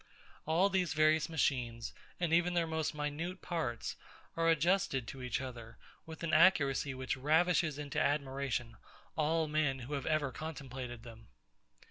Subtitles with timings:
[0.47, 3.97] All these various machines, and even their most minute parts,
[4.35, 5.77] are adjusted to each other
[6.07, 8.77] with an accuracy which ravishes into admiration
[9.15, 11.27] all men who have ever contemplated them.